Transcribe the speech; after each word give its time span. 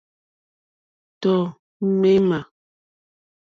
Tɔ̀ 1.21 1.41
ŋměmà. 1.89 2.39